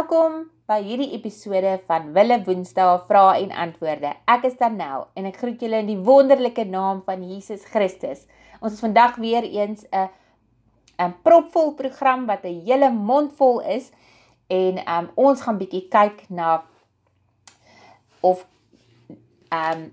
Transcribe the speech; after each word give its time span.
Welkom 0.00 0.46
by 0.64 0.78
hierdie 0.80 1.10
episode 1.12 1.74
van 1.84 2.06
Wille 2.16 2.38
Woensdae 2.46 3.02
Vrae 3.04 3.42
en 3.42 3.50
Antwoorde. 3.52 4.14
Ek 4.32 4.46
is 4.48 4.54
Danel 4.56 5.02
en 5.12 5.26
ek 5.28 5.36
groet 5.42 5.60
julle 5.60 5.82
in 5.82 5.90
die 5.90 5.98
wonderlike 6.06 6.64
naam 6.64 7.02
van 7.04 7.20
Jesus 7.28 7.66
Christus. 7.68 8.22
Ons 8.64 8.78
is 8.78 8.80
vandag 8.80 9.18
weer 9.20 9.44
eens 9.44 9.84
'n 9.92 10.08
'n 11.04 11.12
propvol 11.20 11.74
program 11.76 12.24
wat 12.24 12.46
'n 12.48 12.64
hele 12.64 12.88
mond 12.88 13.36
vol 13.36 13.60
is 13.60 13.92
en 14.48 14.80
um, 14.88 15.10
ons 15.16 15.42
gaan 15.42 15.60
bietjie 15.60 15.84
kyk 15.92 16.24
na 16.30 16.64
of 18.22 18.46
um 19.52 19.90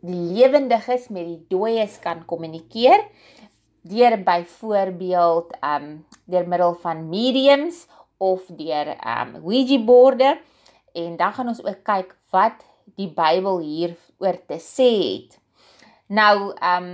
die 0.00 0.24
lewendiges 0.40 1.10
met 1.12 1.26
die 1.26 1.44
dooies 1.52 2.00
kan 2.00 2.24
kommunikeer 2.24 3.04
deur 3.82 4.16
byvoorbeeld 4.24 5.52
um 5.60 6.06
deur 6.24 6.48
middel 6.48 6.74
van 6.80 7.08
mediums 7.08 7.86
of 8.20 8.44
deur 8.56 8.94
um 9.00 9.34
Ouija 9.42 9.78
borde. 9.84 10.36
En 10.92 11.16
dan 11.16 11.32
gaan 11.32 11.48
ons 11.48 11.62
ook 11.64 11.82
kyk 11.86 12.14
wat 12.34 12.64
die 12.98 13.08
Bybel 13.08 13.60
hier 13.64 13.96
oor 14.20 14.36
te 14.46 14.58
sê 14.60 14.90
het. 14.98 15.38
Nou 16.06 16.52
um 16.52 16.90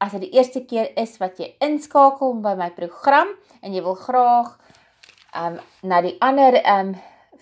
as 0.00 0.12
dit 0.12 0.26
die 0.26 0.34
eerste 0.36 0.60
keer 0.68 0.90
is 1.00 1.16
wat 1.20 1.38
jy 1.40 1.54
inskakel 1.64 2.36
by 2.44 2.52
my 2.58 2.68
program 2.76 3.30
en 3.64 3.72
jy 3.72 3.82
wil 3.84 3.96
graag 3.96 4.54
um 5.36 5.60
na 5.84 6.00
die 6.04 6.16
ander 6.24 6.58
um 6.60 6.94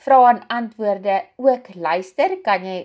vrae 0.05 0.35
en 0.35 0.41
antwoorde 0.53 1.21
ook 1.41 1.71
luister, 1.75 2.39
kan 2.45 2.67
jy 2.67 2.79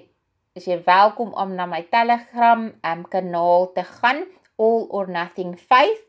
is 0.57 0.67
jy 0.67 0.79
welkom 0.85 1.33
om 1.37 1.55
na 1.57 1.65
my 1.69 1.81
Telegram 1.91 2.69
um 2.69 3.01
kanaal 3.09 3.71
te 3.73 3.85
gaan 4.01 4.25
All 4.59 4.85
or 4.89 5.09
Nothing 5.09 5.55
Faith 5.57 6.05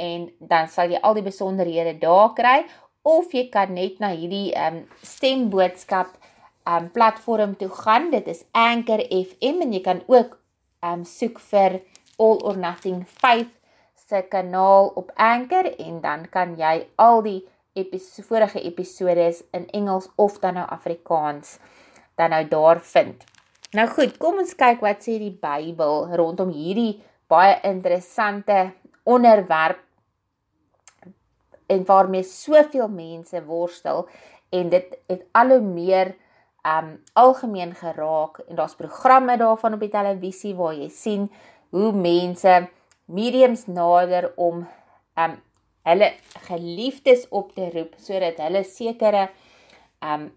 en 0.00 0.30
dan 0.40 0.68
sal 0.72 0.90
jy 0.90 1.00
al 1.04 1.18
die 1.18 1.26
besonderhede 1.26 1.98
daar 2.00 2.32
kry 2.36 2.62
of 3.02 3.32
jy 3.34 3.48
kan 3.50 3.74
net 3.74 3.98
na 4.02 4.12
hierdie 4.14 4.52
um 4.58 4.82
stemboodskap 5.02 6.14
um 6.68 6.88
platform 6.94 7.56
toe 7.58 7.70
gaan. 7.82 8.10
Dit 8.10 8.28
is 8.30 8.44
Anchor 8.52 9.02
FM 9.08 9.64
en 9.66 9.74
jy 9.74 9.82
kan 9.82 10.04
ook 10.06 10.38
um 10.82 11.04
soek 11.08 11.40
vir 11.50 11.80
All 12.18 12.38
or 12.46 12.58
Nothing 12.58 13.02
5 13.06 13.48
se 13.96 14.22
kanaal 14.30 14.92
op 14.94 15.12
Anchor 15.16 15.72
en 15.78 16.00
dan 16.00 16.28
kan 16.30 16.56
jy 16.58 16.86
al 17.00 17.22
die 17.26 17.40
episode 17.74 18.26
vorige 18.28 18.60
episodes 18.60 19.42
in 19.56 19.68
Engels 19.72 20.10
of 20.16 20.38
dan 20.42 20.58
nou 20.60 20.66
Afrikaans 20.68 21.58
dan 22.20 22.30
nou 22.30 22.44
daar 22.48 22.80
vind. 22.80 23.24
Nou 23.72 23.88
goed, 23.88 24.18
kom 24.20 24.42
ons 24.42 24.52
kyk 24.54 24.82
wat 24.84 25.00
sê 25.00 25.16
die 25.16 25.32
Bybel 25.32 26.10
rondom 26.20 26.52
hierdie 26.52 27.00
baie 27.32 27.56
interessante 27.64 28.74
onderwerp 29.08 29.80
en 31.66 31.84
waarmee 31.84 32.22
soveel 32.22 32.88
mense 32.88 33.44
worstel 33.44 34.08
en 34.50 34.68
dit 34.68 34.98
het 35.06 35.24
al 35.32 35.48
hoe 35.56 35.60
meer 35.60 36.14
um 36.62 37.02
algemeen 37.12 37.74
geraak 37.74 38.38
en 38.46 38.56
daar's 38.56 38.76
programme 38.78 39.36
daarvan 39.36 39.74
op 39.74 39.80
die 39.80 39.90
televisie 39.90 40.54
waar 40.54 40.74
jy 40.74 40.88
sien 40.88 41.30
hoe 41.70 41.92
mense 41.92 42.68
mediums 43.04 43.66
nader 43.66 44.32
om 44.36 44.66
um 45.18 45.34
hulle 45.82 46.12
geliefdes 46.46 47.26
op 47.28 47.50
te 47.56 47.70
roep 47.74 47.96
sodat 47.98 48.38
hulle 48.44 48.62
sekere 48.64 49.28
um 49.98 50.30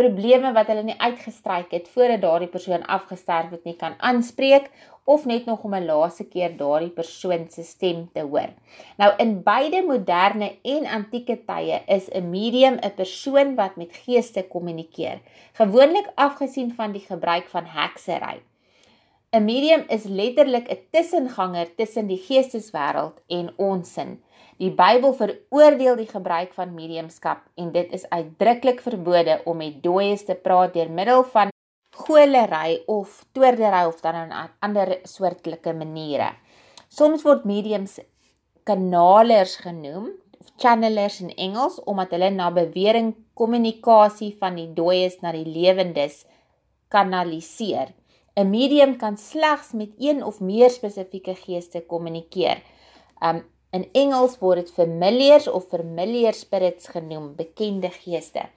probleme 0.00 0.52
wat 0.56 0.70
hulle 0.72 0.86
nie 0.86 0.98
uitgestryk 0.98 1.74
het 1.76 1.88
voordat 1.92 2.22
daardie 2.24 2.48
persoon 2.48 2.86
afgesterf 2.86 3.52
het 3.52 3.66
nie 3.68 3.76
kan 3.76 3.98
aanspreek 3.98 4.70
of 5.04 5.24
net 5.26 5.46
nog 5.48 5.64
om 5.66 5.74
'n 5.74 5.88
laaste 5.90 6.24
keer 6.32 6.56
daardie 6.56 6.94
persoon 7.00 7.46
se 7.50 7.62
stem 7.62 8.08
te 8.14 8.20
hoor. 8.20 8.50
Nou 8.96 9.10
in 9.18 9.42
beide 9.42 9.82
moderne 9.86 10.48
en 10.62 10.86
antieke 10.86 11.36
tye 11.46 11.82
is 11.86 12.08
'n 12.08 12.30
medium 12.30 12.76
'n 12.82 12.94
persoon 12.94 13.54
wat 13.54 13.76
met 13.76 14.00
geeste 14.04 14.42
kommunikeer, 14.42 15.20
gewoonlik 15.52 16.08
afgesien 16.14 16.74
van 16.74 16.92
die 16.92 17.04
gebruik 17.08 17.48
van 17.48 17.64
heksery. 17.66 18.40
'n 19.32 19.44
Medium 19.44 19.84
is 19.94 20.04
letterlik 20.10 20.66
'n 20.68 20.80
tussenganger 20.90 21.68
tussen 21.78 22.08
die 22.08 22.18
geesteswêreld 22.18 23.16
en 23.28 23.52
ons 23.56 23.92
sin. 23.92 24.16
Die 24.58 24.72
Bybel 24.74 25.12
veroordeel 25.14 25.96
die 25.96 26.08
gebruik 26.10 26.50
van 26.54 26.74
mediumskap 26.74 27.44
en 27.54 27.70
dit 27.72 27.92
is 27.92 28.08
uitdruklik 28.10 28.80
verbode 28.82 29.36
om 29.44 29.56
met 29.56 29.76
dooies 29.82 30.24
te 30.24 30.34
praat 30.34 30.74
deur 30.74 30.90
middel 30.90 31.22
van 31.22 31.52
golery 31.94 32.82
of 32.86 33.24
toordery 33.32 33.84
of 33.86 34.00
dan 34.00 34.14
'n 34.14 34.50
ander 34.58 34.98
soortlike 35.04 35.72
maniere. 35.72 36.34
Soms 36.88 37.22
word 37.22 37.44
mediums 37.44 38.00
kanalers 38.64 39.56
genoem 39.56 40.10
of 40.40 40.46
channelers 40.56 41.20
in 41.20 41.34
Engels 41.36 41.78
omdat 41.84 42.10
hulle 42.10 42.30
na 42.30 42.50
bewering 42.50 43.14
kommunikasie 43.34 44.36
van 44.40 44.54
die 44.54 44.72
dooies 44.74 45.20
na 45.20 45.32
die 45.32 45.46
lewendes 45.46 46.26
kanaliseer. 46.88 47.94
'n 48.40 48.50
Medium 48.50 48.96
kan 48.96 49.16
slegs 49.16 49.72
met 49.72 49.90
een 49.98 50.24
of 50.24 50.40
meer 50.40 50.70
spesifieke 50.70 51.34
geeste 51.34 51.80
kommunikeer. 51.86 52.62
Um 53.20 53.44
In 53.70 53.86
Engels 53.94 54.38
word 54.42 54.64
dit 54.64 54.70
familiars 54.74 55.46
of 55.46 55.68
familiar 55.70 56.34
spirits 56.34 56.88
genoem, 56.90 57.34
bekende 57.38 57.90
geeste. 57.94 58.48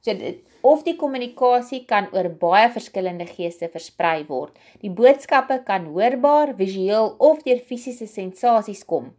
So 0.00 0.14
dit 0.16 0.40
of 0.64 0.84
die 0.86 0.94
kommunikasie 0.96 1.82
kan 1.88 2.08
oor 2.16 2.30
baie 2.40 2.70
verskillende 2.72 3.26
geeste 3.28 3.68
versprei 3.72 4.24
word. 4.28 4.54
Die 4.80 4.90
boodskappe 4.90 5.60
kan 5.68 5.90
hoorbaar, 5.92 6.54
visueel 6.56 7.12
of 7.20 7.44
deur 7.44 7.60
fisiese 7.60 8.08
sensasies 8.08 8.86
kom. 8.88 9.12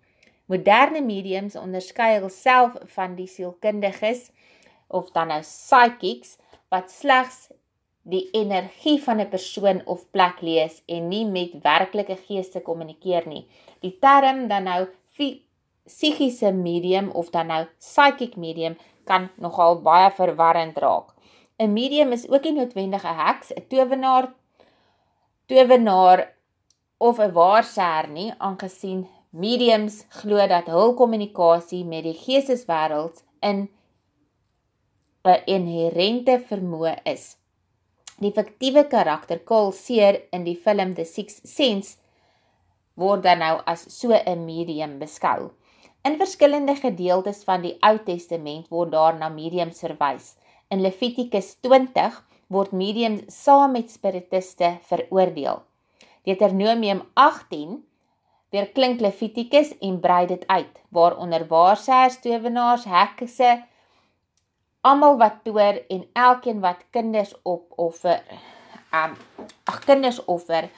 Moderne 0.50 1.04
mediums 1.06 1.58
onderskei 1.59 2.16
hulself 2.18 2.80
van 2.96 3.14
die 3.20 3.30
sielkundiges 3.30 4.32
of 4.90 5.12
dan 5.14 5.30
nou 5.30 5.44
psychics 5.46 6.40
wat 6.74 6.90
slegs 6.90 7.52
die 8.09 8.30
energie 8.31 8.97
van 9.03 9.20
'n 9.20 9.30
persoon 9.30 9.81
of 9.86 10.09
plek 10.12 10.42
lees 10.42 10.81
en 10.86 11.08
nie 11.08 11.25
met 11.25 11.62
werklike 11.64 12.18
geeste 12.28 12.59
kommunikeer 12.62 13.28
nie. 13.28 13.46
Die 13.81 13.97
term 14.00 14.47
dan 14.47 14.64
nou 14.64 14.88
psigiese 15.86 16.52
medium 16.52 17.09
of 17.09 17.30
dan 17.30 17.47
nou 17.47 17.66
psychic 17.78 18.36
medium 18.36 18.78
kan 19.06 19.30
nogal 19.38 19.81
baie 19.81 20.12
verwarrend 20.12 20.78
raak. 20.78 21.14
'n 21.59 21.74
Medium 21.74 22.12
is 22.12 22.30
ook 22.30 22.44
nie 22.44 22.53
noodwendig 22.53 23.03
'n 23.03 23.16
heks, 23.25 23.52
'n 23.53 23.68
towenaar, 23.68 24.34
towenaar 25.47 26.34
of 26.97 27.20
'n 27.20 27.34
waarsêer 27.34 28.08
nie, 28.08 28.34
aangesien 28.38 29.08
mediums 29.30 30.06
glo 30.09 30.47
dat 30.47 30.68
hul 30.68 30.94
kommunikasie 30.94 31.86
met 31.86 32.03
die 32.03 32.14
geesteswêreld 32.14 33.24
in 33.40 33.70
'n 35.24 35.41
inherente 35.46 36.40
vermoë 36.40 36.96
is. 37.03 37.39
Die 38.19 38.34
fiktiewe 38.35 38.81
karakter 38.91 39.40
Carl 39.47 39.69
Seer 39.72 40.18
in 40.35 40.44
die 40.44 40.57
film 40.59 40.90
The 40.96 41.06
Sixth 41.07 41.46
Sense 41.47 41.96
word 43.00 43.24
dan 43.24 43.40
nou 43.40 43.62
as 43.63 43.85
so 43.96 44.12
'n 44.12 44.44
medium 44.44 44.97
beskou. 45.00 45.52
In 46.03 46.18
verskillende 46.19 46.75
gedeeltes 46.75 47.46
van 47.47 47.62
die 47.62 47.78
Ou 47.79 47.97
Testament 48.03 48.68
word 48.69 48.91
daar 48.91 49.16
na 49.16 49.29
mediums 49.29 49.79
verwys. 49.79 50.35
In 50.69 50.81
Levitikus 50.81 51.56
20 51.62 52.19
word 52.50 52.72
mediums 52.72 53.24
saam 53.44 53.72
met 53.72 53.90
spiritiste 53.90 54.78
veroordeel. 54.84 55.63
Deuteronomium 56.25 57.02
18 57.13 57.84
weer 58.52 58.68
klink 58.74 59.00
Levitikus 59.00 59.78
en 59.79 60.00
brei 60.00 60.25
dit 60.28 60.44
uit, 60.47 60.79
waaronder 60.90 61.47
waarsêers, 61.47 62.20
towenaars, 62.20 62.84
hekse, 62.84 63.64
almal 64.81 65.17
wat 65.20 65.41
toer 65.43 65.81
en 65.87 66.05
elkeen 66.14 66.59
wat 66.64 66.85
kinders 66.90 67.34
op 67.43 67.73
offer, 67.76 68.22
um 68.96 69.17
ag 69.70 69.79
kinders 69.85 70.22
offer 70.26 70.70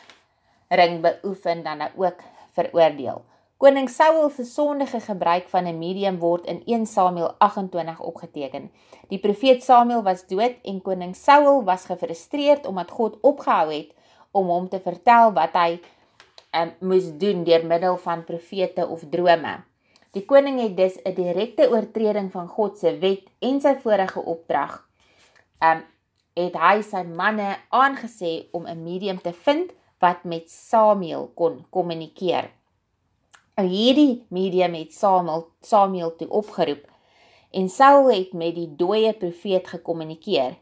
ring 0.69 1.01
beoefen 1.01 1.63
dan 1.63 1.77
nou 1.77 1.91
ook 1.95 2.23
veroordeel. 2.57 3.21
Koning 3.61 3.89
Saul 3.93 4.29
se 4.33 4.43
sondige 4.43 4.99
gebruik 4.99 5.49
van 5.49 5.67
'n 5.67 5.77
medium 5.77 6.17
word 6.19 6.45
in 6.45 6.61
1 6.65 6.85
Samuel 6.85 7.35
28 7.37 7.99
opgeteken. 7.99 8.71
Die 9.07 9.19
profeet 9.19 9.63
Samuel 9.63 10.03
was 10.03 10.27
dood 10.27 10.55
en 10.63 10.81
koning 10.81 11.15
Saul 11.15 11.63
was 11.63 11.85
gefrustreerd 11.85 12.65
omdat 12.65 12.91
God 12.91 13.17
opgehou 13.21 13.73
het 13.73 13.93
om 14.31 14.47
hom 14.47 14.69
te 14.69 14.79
vertel 14.79 15.33
wat 15.33 15.53
hy 15.53 15.79
um, 16.55 16.73
moes 16.79 17.11
doen 17.17 17.43
deur 17.43 17.65
middel 17.65 17.97
van 17.97 18.23
profete 18.23 18.87
of 18.87 19.03
drome. 19.09 19.70
Die 20.11 20.25
koning 20.27 20.59
het 20.59 20.75
dus 20.77 20.99
'n 21.03 21.13
direkte 21.15 21.69
oortreding 21.69 22.31
van 22.31 22.47
God 22.47 22.77
se 22.77 22.97
wet 22.99 23.23
en 23.39 23.61
sy 23.61 23.75
vorige 23.79 24.19
opdrag. 24.19 24.87
Um 25.59 25.83
het 26.33 26.55
hy 26.55 26.81
sy 26.81 27.03
manne 27.03 27.57
aangesê 27.69 28.47
om 28.51 28.67
'n 28.67 28.83
medium 28.83 29.21
te 29.21 29.33
vind 29.33 29.71
wat 29.99 30.23
met 30.23 30.49
Samuel 30.49 31.31
kon 31.35 31.65
kommunikeer. 31.69 32.51
Nou 33.55 33.67
hierdie 33.67 34.25
medium 34.27 34.73
het 34.73 34.93
Samuel 34.93 35.47
Samuel 35.61 36.15
toe 36.15 36.29
opgeroep 36.29 36.87
en 37.51 37.69
Saul 37.69 38.11
het 38.11 38.33
met 38.33 38.55
die 38.55 38.75
dooie 38.75 39.13
profeet 39.13 39.67
gekommunikeer. 39.67 40.55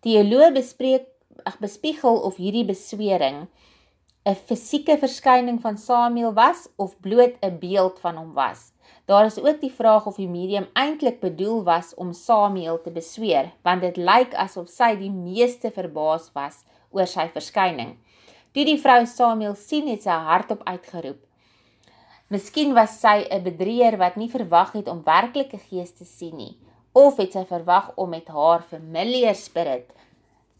Teoloë 0.00 0.52
bespreek 0.52 1.06
ag 1.42 1.58
bespiegel 1.58 2.20
of 2.20 2.36
hierdie 2.36 2.64
beswering 2.64 3.46
'n 4.24 4.36
fisieke 4.38 4.94
verskyning 4.98 5.56
van 5.60 5.76
Samuel 5.76 6.32
was 6.32 6.68
of 6.76 7.00
bloot 7.00 7.34
'n 7.42 7.58
beeld 7.58 7.98
van 7.98 8.16
hom 8.16 8.32
was. 8.32 8.72
Daar 9.04 9.24
is 9.24 9.40
ook 9.40 9.60
die 9.60 9.72
vraag 9.72 10.06
of 10.06 10.16
die 10.16 10.28
medium 10.28 10.66
eintlik 10.72 11.20
bedoel 11.20 11.64
was 11.64 11.94
om 11.94 12.12
Samuel 12.12 12.80
te 12.80 12.90
besweer, 12.90 13.50
want 13.62 13.80
dit 13.80 13.96
lyk 13.96 14.34
asof 14.34 14.68
sy 14.68 14.94
die 14.96 15.10
meeste 15.10 15.70
verbaas 15.70 16.30
was 16.32 16.64
oor 16.90 17.06
sy 17.06 17.28
verskyning. 17.28 17.96
Toe 18.52 18.64
die 18.64 18.78
vrou 18.78 19.06
Samuel 19.06 19.54
sien, 19.54 19.88
het 19.88 20.02
sy 20.02 20.10
hardop 20.28 20.62
uitgeroep: 20.64 21.18
Miskien 22.28 22.74
was 22.74 23.00
sy 23.00 23.26
'n 23.30 23.42
bedrieër 23.42 23.96
wat 23.98 24.16
nie 24.16 24.30
verwag 24.30 24.72
het 24.72 24.88
om 24.88 25.02
werklike 25.04 25.58
gees 25.58 25.92
te 25.92 26.04
sien 26.04 26.36
nie, 26.36 26.56
of 26.92 27.16
het 27.16 27.32
sy 27.32 27.44
verwag 27.44 27.92
om 27.96 28.08
met 28.08 28.28
haar 28.28 28.62
familiar 28.62 29.34
spirit 29.34 29.90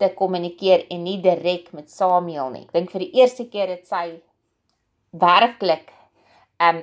te 0.02 0.10
kommunikeer 0.18 0.88
en 0.90 1.04
nie 1.06 1.20
direk 1.22 1.70
met 1.76 1.90
Samuel 1.90 2.50
nie. 2.50 2.64
Ek 2.66 2.74
dink 2.74 2.90
vir 2.94 3.06
die 3.06 3.12
eerste 3.22 3.46
keer 3.52 3.70
het 3.70 3.86
sy 3.86 4.18
werklik 5.12 5.92
'n 6.58 6.82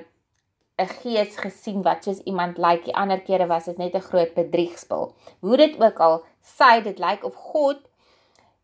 'n 0.80 0.88
gees 1.02 1.36
gesien 1.36 1.82
wat 1.82 2.04
soos 2.04 2.20
iemand 2.24 2.56
lyk. 2.56 2.66
Like. 2.66 2.84
Die 2.84 2.96
ander 2.96 3.20
kere 3.20 3.46
was 3.46 3.64
dit 3.64 3.78
net 3.78 3.94
'n 3.94 4.08
groot 4.10 4.34
bedriegspel. 4.34 5.14
Hoe 5.40 5.56
dit 5.56 5.80
ook 5.80 6.00
al 6.00 6.24
sy 6.40 6.80
dit 6.80 6.98
lyk 6.98 7.10
like 7.10 7.26
of 7.26 7.34
God 7.34 7.78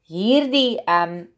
hierdie 0.08 0.80
um 0.86 1.28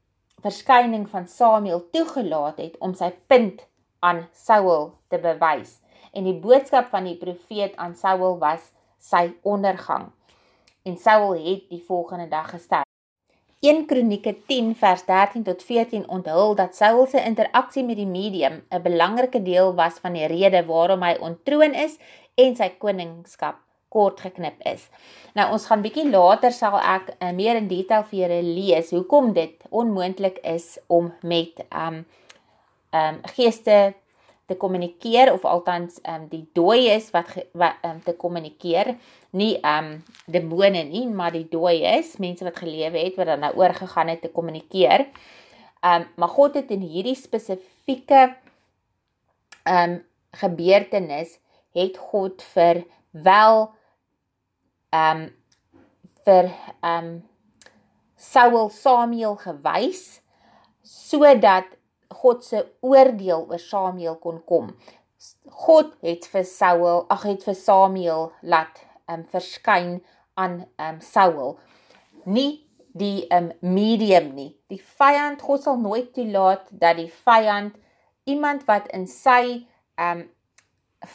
verskyning 0.42 1.08
van 1.08 1.26
Samuel 1.26 1.82
toegelaat 1.90 2.58
het 2.58 2.78
om 2.78 2.94
sy 2.94 3.10
punt 3.26 3.66
aan 4.00 4.28
Saul 4.32 4.92
te 5.08 5.18
bewys. 5.18 5.80
En 6.12 6.24
die 6.24 6.38
boodskap 6.40 6.90
van 6.92 7.04
die 7.04 7.16
profeet 7.16 7.76
aan 7.76 7.94
Saul 7.94 8.38
was 8.38 8.72
sy 8.98 9.32
ondergang. 9.42 10.12
En 10.82 10.96
Saul 10.96 11.34
het 11.34 11.68
die 11.68 11.82
volgende 11.86 12.28
dag 12.28 12.50
gesterf. 12.50 12.87
1 13.60 13.86
Kronieke 13.90 14.36
10 14.46 14.76
vers 14.78 15.02
13 15.04 15.42
tot 15.42 15.62
14 15.66 16.04
onthul 16.08 16.54
dat 16.54 16.76
Saul 16.76 17.06
se 17.10 17.18
interaksie 17.26 17.82
met 17.84 17.96
die 17.98 18.06
medium 18.06 18.62
'n 18.70 18.82
belangrike 18.82 19.42
deel 19.42 19.74
was 19.74 19.98
van 19.98 20.12
die 20.12 20.26
rede 20.26 20.64
waarom 20.66 21.02
hy 21.02 21.16
ontroon 21.20 21.74
is 21.74 21.98
en 22.34 22.54
sy 22.56 22.68
koningskap 22.78 23.56
kort 23.88 24.20
geknip 24.20 24.62
is. 24.62 24.88
Nou 25.34 25.52
ons 25.52 25.66
gaan 25.66 25.82
bietjie 25.82 26.10
later 26.10 26.52
sal 26.52 26.78
ek 26.78 27.10
uh, 27.18 27.32
meer 27.32 27.56
in 27.56 27.68
detail 27.68 28.04
vir 28.04 28.18
julle 28.18 28.42
lees 28.42 28.90
hoekom 28.90 29.32
dit 29.32 29.64
onmoontlik 29.70 30.38
is 30.44 30.78
om 30.86 31.12
met 31.22 31.66
um 31.74 32.04
um 32.92 33.20
geeste 33.34 33.94
te 34.48 34.56
kommunikeer 34.56 35.32
of 35.32 35.44
althans 35.44 35.98
um 36.08 36.24
die 36.32 36.46
dooies 36.56 37.10
wat 37.12 37.34
wat 37.52 37.82
um 37.84 38.00
te 38.04 38.14
kommunikeer 38.16 38.94
nie 39.36 39.58
um 39.60 39.90
demone 40.24 40.86
nie 40.88 41.04
maar 41.12 41.34
die 41.36 41.44
dooies 41.52 42.14
mense 42.22 42.46
wat 42.46 42.56
gelewe 42.62 42.96
het 43.02 43.18
wat 43.20 43.28
dan 43.28 43.44
nou 43.44 43.52
oorgegaan 43.60 44.08
het 44.08 44.22
te 44.24 44.32
kommunikeer. 44.32 45.06
Um 45.84 46.08
maar 46.16 46.32
God 46.32 46.56
het 46.56 46.72
in 46.72 46.80
hierdie 46.80 47.16
spesifieke 47.18 48.22
um 49.68 50.00
gebeurtenis 50.40 51.36
het 51.76 52.00
God 52.10 52.42
vir 52.54 52.86
wel 53.12 53.68
um 54.96 55.26
vir 56.24 56.48
um 56.80 57.18
Saul 58.16 58.70
Samuel 58.72 59.36
gewys 59.44 60.22
sodat 60.82 61.68
God 62.08 62.44
se 62.44 62.62
oordeel 62.80 63.46
oor 63.48 63.60
Samuel 63.60 64.16
kon 64.22 64.40
kom. 64.44 64.70
God 65.66 65.92
het 66.04 66.28
vir 66.30 66.46
Saul, 66.46 67.04
ag 67.10 67.26
het 67.26 67.44
vir 67.44 67.56
Samuel 67.58 68.30
laat 68.42 68.80
um 69.10 69.24
verskyn 69.28 69.98
aan 70.38 70.62
um 70.78 71.00
Saul. 71.04 71.58
Nie 72.24 72.64
die 72.98 73.26
um 73.34 73.50
medium 73.60 74.32
nie. 74.34 74.52
Die 74.70 74.80
vyand, 74.80 75.42
God 75.42 75.62
sal 75.62 75.78
nooit 75.80 76.12
toelaat 76.16 76.66
dat 76.70 76.98
die 76.98 77.10
vyand 77.24 77.76
iemand 78.28 78.66
wat 78.68 78.88
in 78.94 79.06
sy 79.10 79.66
um 80.00 80.26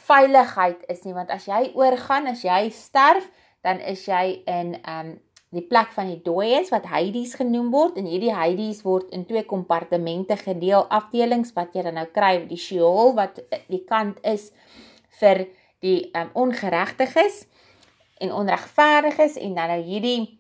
veiligheid 0.08 0.86
is 0.88 1.04
nie, 1.04 1.16
want 1.16 1.32
as 1.34 1.44
jy 1.50 1.74
oorgaan, 1.76 2.30
as 2.32 2.44
jy 2.46 2.70
sterf, 2.72 3.26
dan 3.64 3.82
is 3.84 4.06
jy 4.08 4.44
in 4.48 4.78
um 4.88 5.16
die 5.54 5.66
plek 5.70 5.92
van 5.94 6.10
die 6.10 6.20
dooies 6.26 6.72
wat 6.74 6.88
Hades 6.90 7.36
genoem 7.38 7.70
word 7.74 7.98
en 8.02 8.08
hierdie 8.10 8.34
Hades 8.34 8.82
word 8.86 9.12
in 9.14 9.26
twee 9.30 9.44
kompartemente 9.46 10.38
gedeel 10.40 10.88
afdelings 10.90 11.54
wat 11.58 11.76
jy 11.78 11.86
dan 11.86 12.00
nou 12.00 12.08
kry 12.14 12.40
die 12.50 12.60
Sheol 12.60 13.14
wat 13.18 13.42
eh, 13.50 13.62
die 13.70 13.84
kant 13.86 14.18
is 14.26 14.50
vir 15.20 15.46
die 15.84 16.10
um, 16.18 16.32
ongeregtiges 16.46 17.44
en 18.24 18.34
onregverdiges 18.34 19.38
en 19.38 19.54
dan 19.58 19.76
nou 19.76 19.82
hierdie 19.84 20.40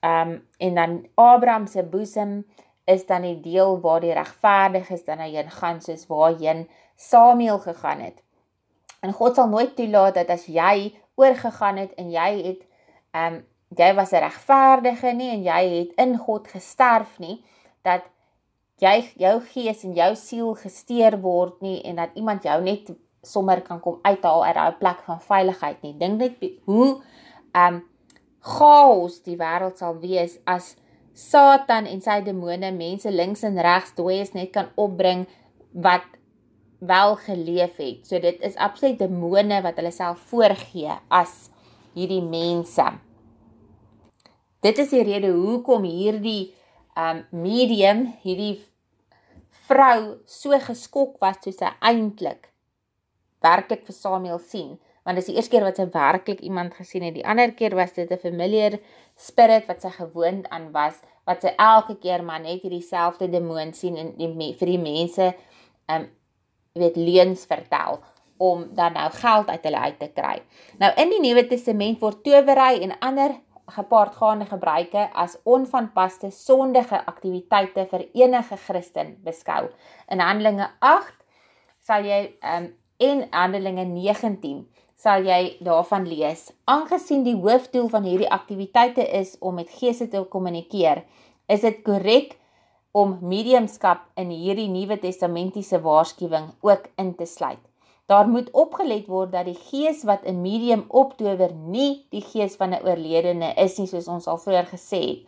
um 0.00 0.40
en 0.58 0.74
dan 0.74 0.96
Abraham 1.14 1.66
se 1.66 1.82
boesem 1.84 2.40
is 2.84 3.06
dan 3.06 3.22
die 3.22 3.40
deel 3.40 3.80
waar 3.80 4.00
die 4.00 4.14
regverdiges 4.16 5.04
dan 5.04 5.20
nou 5.20 5.28
heen 5.30 5.50
gaan 5.50 5.80
soos 5.80 6.06
waarheen 6.08 6.66
Samuel 6.96 7.58
gegaan 7.58 8.00
het. 8.00 8.16
En 9.00 9.12
God 9.12 9.36
sal 9.36 9.48
nooit 9.48 9.76
toelaat 9.76 10.14
dat 10.14 10.28
as 10.28 10.46
jy 10.46 10.92
oorgegaan 11.14 11.76
het 11.76 11.94
en 12.00 12.10
jy 12.10 12.30
het 12.48 12.66
um 13.16 13.40
jy 13.76 13.94
was 13.94 14.12
'n 14.12 14.22
regverdige 14.24 15.12
nie 15.14 15.30
en 15.30 15.42
jy 15.42 15.62
het 15.78 15.92
in 15.96 16.16
God 16.18 16.48
gesterf 16.48 17.18
nie 17.18 17.44
dat 17.82 18.02
jy 18.78 19.12
jou 19.16 19.40
gees 19.40 19.84
en 19.84 19.94
jou 19.94 20.14
siel 20.16 20.54
gesteer 20.54 21.20
word 21.20 21.60
nie 21.62 21.82
en 21.84 21.96
dat 21.96 22.10
iemand 22.14 22.42
jou 22.42 22.60
net 22.62 22.90
sommer 23.22 23.60
kan 23.60 23.80
kom 23.80 23.98
uithaal 24.02 24.44
uit 24.44 24.54
daai 24.54 24.72
plek 24.80 25.02
van 25.04 25.20
veiligheid 25.20 25.82
nie. 25.82 25.94
Dink 25.98 26.18
net 26.18 26.44
hoe 26.64 27.02
um 27.54 27.82
chaos 28.40 29.20
die 29.22 29.36
wêreld 29.36 29.78
sal 29.78 29.98
wees 30.00 30.38
as 30.44 30.76
Satan 31.12 31.86
en 31.86 32.00
sy 32.00 32.20
demone 32.24 32.70
mense 32.72 33.10
links 33.10 33.42
en 33.44 33.60
regs 33.60 33.92
dooies 33.94 34.32
net 34.32 34.52
kan 34.54 34.70
opbring 34.76 35.26
wat 35.72 36.06
wel 36.80 37.16
geleef 37.16 37.76
het. 37.76 38.06
So 38.06 38.18
dit 38.18 38.40
is 38.40 38.56
absoluut 38.56 38.98
demone 38.98 39.60
wat 39.62 39.76
hulle 39.76 39.92
self 39.92 40.18
voorgee 40.30 40.96
as 41.08 41.50
hierdie 41.94 42.24
mense. 42.24 42.86
Dit 44.60 44.78
is 44.78 44.90
die 44.92 45.04
rede 45.04 45.30
hoekom 45.32 45.86
hierdie 45.88 46.52
um 47.00 47.22
medium, 47.32 48.04
hierdie 48.20 48.58
vrou 49.70 50.18
so 50.28 50.56
geskok 50.60 51.16
was 51.22 51.38
toe 51.40 51.52
sy 51.54 51.70
eintlik 51.80 52.50
werklik 53.40 53.86
vir 53.86 53.96
Samuel 53.96 54.40
sien, 54.44 54.74
want 55.06 55.16
dit 55.16 55.24
is 55.24 55.30
die 55.30 55.36
eerste 55.38 55.54
keer 55.54 55.64
wat 55.64 55.78
sy 55.80 55.86
werklik 55.94 56.42
iemand 56.44 56.74
gesien 56.76 57.06
het. 57.06 57.14
Die 57.16 57.24
ander 57.24 57.54
keer 57.56 57.72
was 57.78 57.94
dit 57.96 58.10
'n 58.10 58.20
familiar 58.20 58.78
spirit 59.16 59.66
wat 59.66 59.80
sy 59.80 59.90
gewoond 59.96 60.48
aan 60.50 60.72
was, 60.72 61.00
wat 61.24 61.40
sy 61.40 61.54
elke 61.56 61.96
keer 61.96 62.22
maar 62.22 62.40
net 62.40 62.60
hierdie 62.60 62.84
selfde 62.84 63.30
demoon 63.30 63.72
sien 63.72 63.96
en 63.96 64.12
die, 64.18 64.54
vir 64.60 64.66
die 64.66 64.78
mense 64.78 65.34
um 65.88 66.08
weet 66.74 66.96
leuns 66.96 67.46
vertel 67.46 68.00
om 68.36 68.68
dan 68.74 68.92
nou 68.92 69.10
geld 69.10 69.48
uit 69.48 69.64
hulle 69.64 69.78
uit 69.78 69.98
te 69.98 70.08
kry. 70.08 70.42
Nou 70.78 70.92
in 70.96 71.10
die 71.10 71.20
Nuwe 71.20 71.46
Testament 71.46 72.00
word 72.00 72.22
towery 72.24 72.82
en 72.82 72.98
ander 73.00 73.34
gepaardgaande 73.74 74.46
gebruike 74.50 75.06
as 75.14 75.38
onvanpaste 75.44 76.30
sondige 76.34 76.98
aktiwiteite 77.06 77.86
vir 77.90 78.06
enige 78.14 78.56
Christen 78.66 79.16
beskou. 79.24 79.68
In 80.08 80.20
Handelinge 80.20 80.68
8 80.80 81.16
sal 81.86 82.06
jy 82.06 82.20
um, 82.42 82.68
en 83.00 83.24
Handelinge 83.32 83.86
19 83.88 84.66
sal 85.00 85.24
jy 85.24 85.56
daarvan 85.64 86.04
lees. 86.08 86.50
Aangesien 86.68 87.24
die 87.24 87.36
hoofdoel 87.38 87.88
van 87.88 88.04
hierdie 88.04 88.28
aktiwiteite 88.30 89.06
is 89.16 89.36
om 89.40 89.56
met 89.56 89.72
geeste 89.72 90.10
te 90.12 90.20
kommunikeer, 90.28 91.04
is 91.48 91.64
dit 91.64 91.80
korrek 91.86 92.36
om 92.92 93.16
mediumskap 93.22 94.04
in 94.20 94.32
hierdie 94.34 94.68
Nuwe 94.68 94.98
Testamentiese 95.00 95.80
waarskuwing 95.80 96.52
ook 96.66 96.90
in 97.00 97.14
te 97.16 97.26
sluit. 97.26 97.69
Daar 98.10 98.28
moet 98.28 98.50
opgelet 98.50 99.06
word 99.06 99.30
dat 99.30 99.46
die 99.46 99.58
gees 99.70 100.02
wat 100.02 100.24
'n 100.26 100.40
medium 100.42 100.84
optower 100.88 101.52
nie 101.54 102.06
die 102.10 102.24
gees 102.32 102.56
van 102.56 102.74
'n 102.74 102.82
oorledene 102.82 103.54
is 103.54 103.78
nie 103.78 103.86
soos 103.86 104.08
ons 104.08 104.26
al 104.26 104.38
vroeër 104.38 104.66
gesê 104.66 105.00
het. 105.08 105.20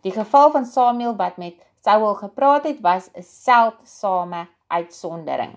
Die 0.00 0.12
geval 0.12 0.50
van 0.50 0.64
Samuel 0.64 1.16
wat 1.16 1.36
met 1.36 1.54
Saul 1.84 2.14
gepraat 2.14 2.64
het 2.64 2.80
was 2.80 3.10
'n 3.12 3.22
seldsame 3.22 4.46
uitsondering. 4.66 5.56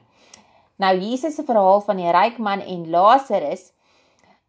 Nou 0.75 0.97
Jesus 0.97 1.35
se 1.35 1.43
verhaal 1.43 1.81
van 1.81 1.97
die 1.97 2.11
ryk 2.11 2.37
man 2.37 2.59
en 2.59 2.89
Lazarus 2.89 3.71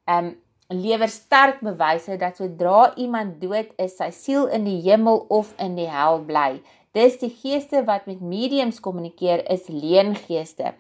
um, 0.07 0.37
lewer 0.69 1.09
sterk 1.09 1.61
bewyse 1.61 2.17
dat 2.17 2.37
sodra 2.37 2.95
iemand 2.97 3.41
dood 3.41 3.69
is, 3.77 3.97
sy 3.97 4.11
siel 4.11 4.47
in 4.47 4.65
die 4.65 4.81
hemel 4.83 5.25
of 5.29 5.55
in 5.59 5.75
die 5.75 5.89
hel 5.89 6.21
bly. 6.25 6.63
Dis 6.93 7.19
die 7.19 7.37
geeste 7.43 7.85
wat 7.85 8.07
met 8.07 8.21
mediums 8.21 8.81
kommunikeer 8.81 9.51
is 9.51 9.67
leengeeste 9.69 10.75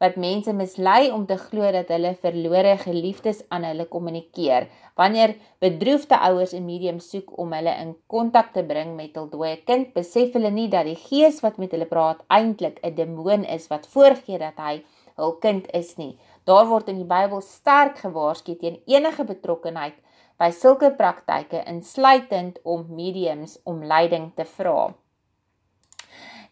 wat 0.00 0.16
mense 0.16 0.52
mislei 0.56 1.10
om 1.12 1.26
te 1.28 1.36
glo 1.36 1.68
dat 1.74 1.90
hulle 1.92 2.14
verlore 2.22 2.76
geliefdes 2.80 3.42
aan 3.52 3.66
hulle 3.68 3.84
kommunikeer. 3.84 4.68
Wanneer 4.96 5.34
bedroefde 5.60 6.16
ouers 6.28 6.54
'n 6.54 6.64
medium 6.64 7.00
soek 7.00 7.38
om 7.38 7.52
hulle 7.52 7.74
in 7.82 7.94
kontak 8.06 8.52
te 8.52 8.64
bring 8.64 8.96
met 8.96 9.14
hul 9.14 9.28
dooie 9.28 9.56
kind, 9.64 9.92
besef 9.94 10.32
hulle 10.32 10.50
nie 10.50 10.68
dat 10.68 10.84
die 10.84 10.96
gees 10.96 11.40
wat 11.40 11.58
met 11.58 11.72
hulle 11.72 11.86
praat 11.86 12.24
eintlik 12.28 12.80
'n 12.82 12.94
demoon 12.94 13.44
is 13.44 13.68
wat 13.68 13.86
voorgee 13.86 14.38
dat 14.38 14.56
hy 14.56 14.82
hul 15.16 15.32
kind 15.32 15.66
is 15.72 15.96
nie. 15.96 16.18
Daar 16.44 16.66
word 16.66 16.88
in 16.88 16.96
die 16.96 17.10
Bybel 17.16 17.40
sterk 17.40 17.98
gewaarsku 17.98 18.56
teen 18.56 18.80
enige 18.86 19.24
betrokkenheid 19.24 19.94
by 20.40 20.50
sulke 20.50 20.90
praktyke 20.96 21.60
insluitend 21.68 22.58
om 22.64 22.86
mediums 22.88 23.58
om 23.64 23.84
leiding 23.84 24.32
te 24.34 24.44
vra. 24.44 24.94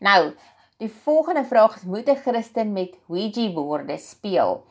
Nou, 0.05 0.35
Die 0.79 0.91
volgende 0.91 1.43
vraag 1.45 1.77
is: 1.77 1.83
Moet 1.83 2.09
'n 2.09 2.21
Christen 2.23 2.73
met 2.73 2.95
Ouija-borde 3.09 3.97
speel? 3.99 4.65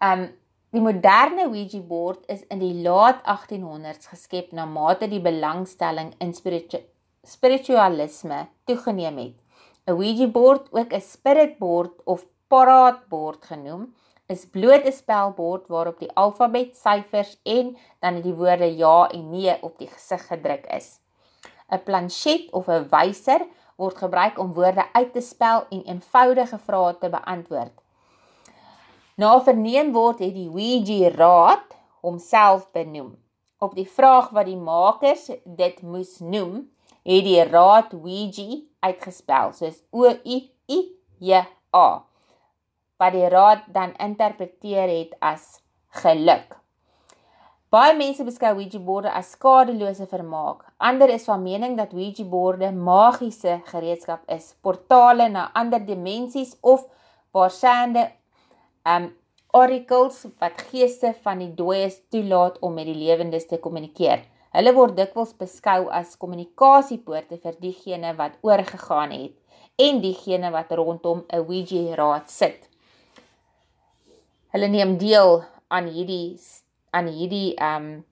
Um 0.00 0.32
die 0.70 0.80
moderne 0.80 1.44
Ouija-bord 1.46 2.24
is 2.26 2.46
in 2.48 2.58
die 2.58 2.82
laat 2.82 3.20
1800s 3.22 4.08
geskep 4.10 4.52
na 4.52 4.64
mate 4.64 5.08
die 5.08 5.20
belangstelling 5.20 6.14
in 6.18 6.32
spiritu 6.34 6.80
spiritualisme 7.22 8.46
toegeneem 8.64 9.18
het. 9.18 9.36
'n 9.86 9.92
Ouija-bord, 9.92 10.72
ook 10.72 10.92
'n 10.92 11.00
spiritbord 11.00 11.92
of 12.04 12.24
paraatbord 12.48 13.44
genoem, 13.44 13.94
is 14.26 14.46
bloot 14.46 14.86
'n 14.86 14.92
spelbord 14.92 15.68
waarop 15.68 15.98
die 15.98 16.12
alfabet, 16.14 16.76
syfers 16.76 17.36
en 17.42 17.76
dan 18.00 18.22
die 18.22 18.34
woorde 18.34 18.76
ja 18.76 19.08
en 19.10 19.30
nee 19.30 19.62
op 19.62 19.78
die 19.78 19.88
gesig 19.88 20.26
gedruk 20.26 20.66
is. 20.66 21.00
'n 21.70 21.82
Plansjet 21.84 22.50
of 22.52 22.68
'n 22.68 22.88
wyser 22.88 23.46
word 23.76 23.98
gebruik 23.98 24.38
om 24.38 24.52
woorde 24.52 24.84
uit 24.92 25.12
te 25.12 25.20
spel 25.20 25.66
en 25.70 25.82
eenvoudige 25.82 26.58
vrae 26.58 26.94
te 26.98 27.10
beantwoord. 27.10 27.74
Na 29.16 29.40
verneem 29.40 29.92
word 29.92 30.22
het 30.24 30.34
die 30.34 30.48
Ouija 30.50 31.10
Raad 31.14 31.76
homself 32.02 32.70
benoem. 32.72 33.14
Op 33.58 33.74
die 33.74 33.88
vraag 33.88 34.30
wat 34.30 34.46
die 34.46 34.58
makers 34.58 35.30
dit 35.44 35.82
moes 35.82 36.18
noem, 36.18 36.64
het 37.04 37.24
die 37.24 37.42
Raad 37.42 37.94
Ouija 37.94 38.58
uitgespel 38.84 39.54
soos 39.56 39.78
O 39.90 40.10
U 40.10 40.40
I 40.68 40.80
J 41.18 41.46
A 41.74 41.88
wat 42.96 43.12
die 43.12 43.28
raad 43.28 43.66
dan 43.74 43.94
interpreteer 44.00 44.88
het 44.88 45.16
as 45.18 45.60
geluk. 46.02 46.63
Baie 47.74 47.94
mense 47.98 48.22
beskou 48.22 48.52
Ouija-borde 48.54 49.10
as 49.10 49.32
skadelose 49.34 50.04
vermaak. 50.06 50.60
Ander 50.78 51.10
is 51.10 51.24
van 51.26 51.40
mening 51.42 51.72
dat 51.74 51.94
Ouija-borde 51.96 52.68
magiese 52.70 53.56
gereedskap 53.66 54.22
is, 54.30 54.52
portale 54.62 55.26
na 55.32 55.48
ander 55.58 55.82
dimensies 55.82 56.52
of 56.62 56.84
waarskynlik 57.34 58.12
um 58.86 59.08
oracles 59.58 60.20
wat 60.42 60.62
geeste 60.68 61.10
van 61.24 61.42
die 61.42 61.50
dooies 61.58 61.96
toelaat 62.14 62.60
om 62.62 62.76
met 62.78 62.86
die 62.86 62.94
lewendes 63.00 63.48
te 63.50 63.58
kommunikeer. 63.64 64.22
Hulle 64.54 64.74
word 64.76 64.94
dikwels 65.00 65.32
beskou 65.34 65.88
as 65.90 66.14
kommunikasiepoorte 66.20 67.40
vir 67.42 67.58
diegene 67.58 68.14
wat 68.20 68.38
oorgegaan 68.46 69.16
het 69.16 69.34
en 69.82 69.98
diegene 70.04 70.54
wat 70.54 70.70
rondom 70.78 71.24
'n 71.26 71.42
Ouija-raad 71.42 72.30
sit 72.30 72.70
hulle 74.54 74.68
neem 74.70 74.94
deel 75.02 75.40
aan 75.74 75.88
hierdie 75.90 76.36
aan 76.94 77.10
hierdie 77.10 77.54
ehm 77.58 77.90
um, 77.90 78.04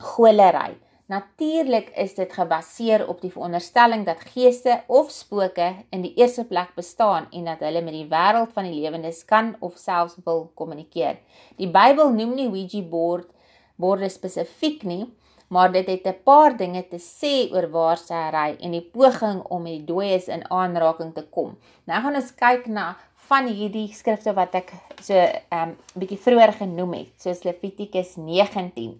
golery. 0.00 0.76
Natuurlik 1.10 1.88
is 1.98 2.12
dit 2.14 2.32
gebaseer 2.32 3.02
op 3.08 3.18
die 3.20 3.32
veronderstelling 3.34 4.04
dat 4.06 4.20
geeste 4.30 4.76
of 4.86 5.08
spooke 5.10 5.72
in 5.90 6.04
die 6.04 6.12
eerste 6.14 6.44
plek 6.46 6.70
bestaan 6.76 7.26
en 7.34 7.48
dat 7.50 7.64
hulle 7.66 7.82
met 7.82 7.96
die 7.96 8.06
wêreld 8.12 8.52
van 8.54 8.68
die 8.68 8.76
lewendes 8.78 9.24
kan 9.26 9.56
of 9.58 9.74
selfs 9.76 10.14
wil 10.24 10.44
kommunikeer. 10.54 11.18
Die 11.58 11.66
Bybel 11.66 12.12
noem 12.14 12.36
nie 12.38 12.46
Ouija 12.46 12.84
board 12.92 13.26
borde 13.74 14.08
spesifiek 14.08 14.84
nie, 14.86 15.08
maar 15.50 15.72
dit 15.72 15.88
het 15.90 16.06
'n 16.06 16.22
paar 16.22 16.56
dinge 16.56 16.84
te 16.88 17.00
sê 17.02 17.50
oor 17.52 17.66
waarsêry 17.74 18.56
en 18.60 18.70
die 18.70 18.88
poging 18.92 19.42
om 19.42 19.62
met 19.62 19.72
die 19.72 19.84
dooies 19.84 20.28
in 20.28 20.50
aanraking 20.50 21.14
te 21.14 21.26
kom. 21.26 21.58
Nou 21.84 22.02
gaan 22.02 22.14
ons 22.14 22.34
kyk 22.34 22.66
na 22.66 22.96
van 23.30 23.46
hierdie 23.46 23.86
skrifte 23.94 24.34
wat 24.34 24.56
ek 24.58 24.72
so 25.00 25.14
'n 25.14 25.38
um, 25.54 25.76
bietjie 25.94 26.18
vroeër 26.18 26.52
genoem 26.62 26.94
het, 26.98 27.12
soos 27.22 27.44
Levitikus 27.46 28.16
19 28.16 28.98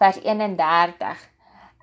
vers 0.00 0.18
31. 0.24 1.20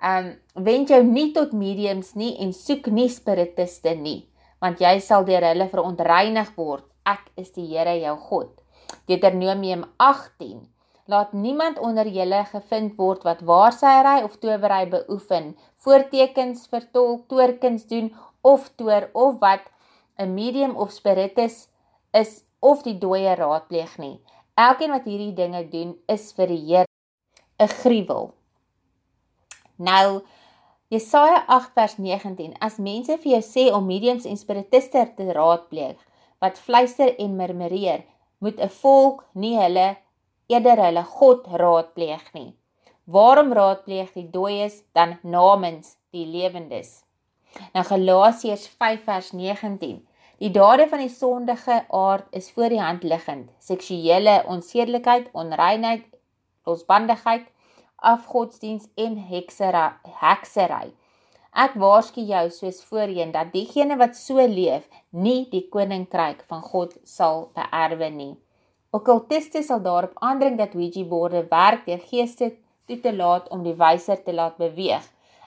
Um 0.04 0.36
wend 0.56 0.90
jou 0.90 1.04
nie 1.04 1.32
tot 1.32 1.54
mediums 1.54 2.16
nie 2.16 2.36
en 2.44 2.54
soek 2.54 2.88
nie 2.88 3.10
spiritiste 3.10 3.96
nie, 3.96 4.28
want 4.60 4.82
jy 4.82 5.00
sal 5.00 5.24
deur 5.26 5.46
hulle 5.46 5.70
verontreinig 5.70 6.52
word. 6.58 6.84
Ek 7.06 7.32
is 7.38 7.52
die 7.52 7.66
Here 7.66 7.96
jou 8.00 8.18
God. 8.18 8.52
Deuteronomium 9.08 9.86
18 9.98 10.68
Laat 11.12 11.34
niemand 11.34 11.80
onder 11.80 12.08
julle 12.08 12.46
gevind 12.46 12.94
word 12.98 13.24
wat 13.28 13.42
waarsêry 13.42 14.22
of 14.24 14.38
towery 14.40 14.86
beoefen, 14.90 15.56
voortekens 15.84 16.68
vertolk, 16.72 17.26
toorkuns 17.28 17.88
doen 17.90 18.12
of 18.42 18.70
toor 18.78 19.10
of 19.14 19.40
wat 19.42 19.66
'n 20.18 20.34
medium 20.34 20.76
of 20.76 20.92
spiritus 20.92 21.70
is 22.14 22.44
of 22.60 22.84
die 22.84 22.98
dooie 23.00 23.36
raadpleeg 23.36 23.98
nie. 23.98 24.20
Elkeen 24.56 24.92
wat 24.92 25.06
hierdie 25.06 25.34
dinge 25.34 25.64
doen, 25.70 25.96
is 26.08 26.32
vir 26.34 26.48
die 26.48 26.64
Here 26.66 26.86
'n 27.60 27.68
gruwel. 27.68 28.34
Nou 29.78 30.22
Jesaja 30.92 31.46
8 31.48 31.72
vers 31.74 31.98
19: 31.98 32.56
As 32.60 32.78
mense 32.78 33.18
vir 33.18 33.32
jou 33.32 33.42
sê 33.42 33.74
om 33.74 33.86
mediums 33.86 34.26
en 34.26 34.38
spiritiste 34.38 35.06
te 35.16 35.28
raadpleeg 35.34 35.98
wat 36.42 36.60
fluister 36.60 37.16
en 37.18 37.36
murmureer, 37.38 38.04
moet 38.40 38.60
'n 38.60 38.70
volk 38.70 39.26
nie 39.34 39.56
hulle 39.58 39.98
eerder 40.50 40.84
hulle 40.86 41.04
God 41.04 41.48
raadpleeg 41.48 42.34
nie. 42.34 42.52
Waarom 43.06 43.54
raadpleeg 43.54 44.12
die 44.14 44.28
dooies 44.30 44.84
dan 44.94 45.20
namens 45.24 45.96
die 46.12 46.26
lewendes? 46.26 47.04
Nou 47.74 47.84
Galasiërs 47.86 48.68
5 48.80 49.04
vers 49.04 49.32
19 49.32 50.00
Die 50.42 50.50
dade 50.50 50.88
van 50.90 51.02
die 51.04 51.12
sondige 51.12 51.82
aard 51.94 52.26
is 52.32 52.48
voor 52.52 52.72
die 52.74 52.80
hand 52.82 53.04
liggend: 53.04 53.50
seksuele 53.60 54.44
onsedelikheid, 54.48 55.28
onreinheid, 55.34 56.06
losbandigheid, 56.66 57.44
afgodsdiens 57.96 58.88
en 58.96 59.20
heksery. 59.28 59.92
heksery. 60.24 60.94
Ek 61.52 61.76
waarsku 61.76 62.24
jou 62.24 62.50
soos 62.50 62.82
voorheen 62.88 63.36
dat 63.36 63.52
diegene 63.54 64.00
wat 64.00 64.16
so 64.16 64.40
leef, 64.48 64.88
nie 65.10 65.46
die 65.52 65.68
koninkryk 65.70 66.48
van 66.48 66.62
God 66.62 66.98
sal 67.04 67.52
beerwe 67.54 68.10
nie. 68.10 68.34
Okkultiste 68.92 69.62
sal 69.64 69.84
daarop 69.84 70.16
aandring 70.16 70.58
dat 70.58 70.74
Ouija-borde 70.76 71.46
werk 71.50 71.86
deur 71.86 72.02
geeste 72.10 72.54
toe 72.88 73.00
te 73.00 73.14
laat 73.16 73.50
om 73.50 73.64
die 73.64 73.76
wyser 73.76 74.24
te 74.24 74.34
laat 74.34 74.58
beweeg 74.58 75.04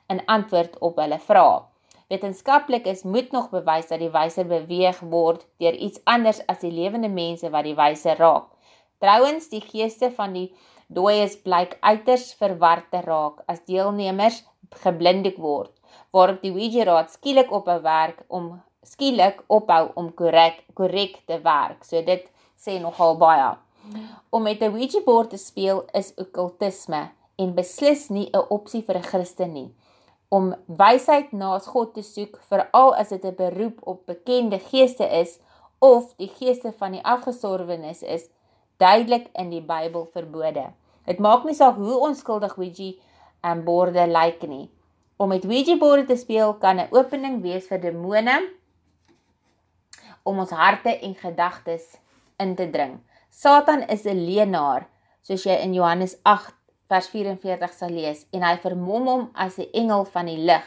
in 0.09 0.21
antwoord 0.27 0.79
op 0.79 1.01
hulle 1.01 1.19
vrae. 1.19 1.74
Wetenskaplik 2.15 2.87
is 2.87 3.03
moet 3.03 3.33
nog 3.33 3.49
bewys 3.51 3.89
dat 3.91 3.99
die 3.99 4.11
wyser 4.15 4.47
beweeg 4.47 5.01
word 5.11 5.41
deur 5.59 5.75
iets 5.75 5.99
anders 6.07 6.39
as 6.47 6.61
die 6.63 6.71
lewende 6.71 7.09
mense 7.11 7.49
wat 7.51 7.67
die 7.67 7.75
wyser 7.75 8.21
raak. 8.23 8.45
Trouwens, 9.03 9.49
die 9.51 9.63
geeste 9.65 10.13
van 10.15 10.37
die 10.37 10.45
dooies 10.95 11.35
blyk 11.43 11.75
uiters 11.83 12.29
verward 12.39 12.87
te 12.93 13.01
raak 13.03 13.43
as 13.51 13.65
deelnemers 13.67 14.45
geblindik 14.85 15.41
word, 15.43 15.73
waarop 16.15 16.39
die 16.45 16.55
Ouija 16.55 16.87
raad 16.87 17.11
skielik 17.11 17.51
ophou 17.51 17.81
werk 17.83 18.23
om 18.29 18.53
skielik 18.87 19.43
ophou 19.51 19.91
om 19.99 20.13
korrek 20.15 20.63
korrek 20.79 21.19
te 21.27 21.41
werk. 21.43 21.83
So 21.83 21.99
dit 21.99 22.29
sê 22.55 22.79
nogal 22.79 23.19
baie. 23.19 23.55
Om 24.31 24.43
met 24.43 24.63
'n 24.63 24.71
Ouija 24.71 25.03
bord 25.05 25.31
te 25.31 25.39
speel 25.39 25.83
is 25.93 26.15
okkultisme 26.15 27.11
en 27.39 27.55
beslis 27.55 28.09
nie 28.09 28.31
'n 28.31 28.47
opsie 28.51 28.83
vir 28.83 28.99
'n 28.99 29.11
Christen 29.11 29.53
nie 29.53 29.71
om 30.29 30.55
wysheid 30.67 31.33
naas 31.33 31.67
God 31.67 31.95
te 31.95 32.03
soek, 32.03 32.39
veral 32.49 32.95
as 32.95 33.09
dit 33.09 33.25
'n 33.25 33.35
beroep 33.35 33.81
op 33.83 34.07
bekende 34.07 34.59
geeste 34.59 35.05
is 35.05 35.39
of 35.79 36.15
die 36.17 36.29
geeste 36.29 36.73
van 36.73 36.93
die 36.93 37.05
afgestorwenes 37.05 38.03
is, 38.03 38.29
duidelik 38.77 39.29
in 39.33 39.51
die 39.51 39.63
Bybel 39.63 40.09
verbode. 40.13 40.73
Dit 41.05 41.19
maak 41.19 41.45
nie 41.45 41.55
saak 41.55 41.77
hoe 41.77 41.99
onskuldig 41.99 42.57
Ouija 42.57 42.93
en 43.41 43.65
borde 43.65 44.07
lyk 44.07 44.47
nie. 44.49 44.71
Om 45.17 45.29
met 45.29 45.45
Ouija 45.45 45.77
borde 45.77 46.05
te 46.05 46.17
speel 46.17 46.55
kan 46.55 46.81
'n 46.81 46.89
opening 46.91 47.43
wees 47.43 47.67
vir 47.67 47.81
demone 47.81 48.51
om 50.23 50.39
ons 50.39 50.51
harte 50.51 50.99
en 50.99 51.15
gedagtes 51.15 51.99
in 52.37 52.55
te 52.55 52.71
dring. 52.71 53.01
Satan 53.31 53.83
is 53.89 54.05
'n 54.05 54.25
leenaar, 54.25 54.89
soos 55.23 55.45
jy 55.45 55.57
in 55.63 55.75
Johannes 55.75 56.17
8 56.23 56.55
vers 56.89 57.09
44 57.09 57.73
sal 57.73 57.91
lees 57.91 58.27
en 58.33 58.43
hy 58.43 58.57
vermom 58.57 59.07
hom 59.07 59.31
as 59.35 59.59
'n 59.59 59.71
engel 59.73 60.05
van 60.05 60.27
die 60.27 60.39
lig 60.39 60.67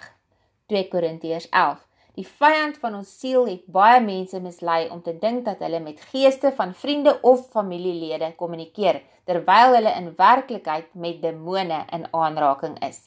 2 0.68 0.88
Korintiërs 0.88 1.50
11 1.50 1.88
Die 2.18 2.26
vyand 2.26 2.80
van 2.82 2.96
ons 2.98 3.10
siel 3.20 3.44
het 3.46 3.68
baie 3.70 4.00
mense 4.02 4.40
mislei 4.42 4.88
om 4.90 5.04
te 5.06 5.14
dink 5.22 5.44
dat 5.46 5.60
hulle 5.62 5.78
met 5.84 6.00
geeste 6.10 6.50
van 6.58 6.72
vriende 6.74 7.14
of 7.22 7.44
familielede 7.54 8.32
kommunikeer 8.40 9.04
terwyl 9.30 9.76
hulle 9.76 9.94
in 10.00 10.16
werklikheid 10.18 10.88
met 10.98 11.20
demone 11.22 11.84
in 11.94 12.08
aanraking 12.18 12.80
is. 12.88 13.04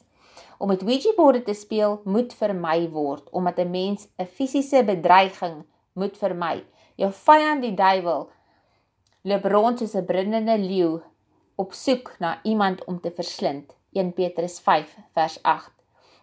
Om 0.63 0.71
met 0.71 0.85
Ouija-borde 0.87 1.43
te 1.43 1.55
speel 1.59 1.99
moet 2.05 2.31
vermy 2.39 2.87
word 2.93 3.27
omdat 3.35 3.59
'n 3.59 3.71
mens 3.71 4.07
'n 4.17 4.31
fisiese 4.37 4.83
bedreiging 4.83 5.65
moet 5.93 6.17
vermy. 6.17 6.63
Jou 6.95 7.11
vyand 7.11 7.61
die 7.61 7.75
duiwel 7.75 8.29
loop 9.23 9.45
rond 9.45 9.79
soos 9.79 9.95
'n 9.95 10.05
brandende 10.05 10.57
leeu 10.57 11.01
op 11.61 11.75
soek 11.77 12.15
na 12.19 12.39
iemand 12.43 12.83
om 12.89 12.99
te 12.99 13.11
verslind. 13.13 13.75
1 13.93 14.13
Petrus 14.17 14.59
5 14.65 14.97
vers 15.13 15.37
8. 15.43 15.71